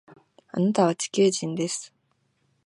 [0.47, 1.93] あなたは地球人です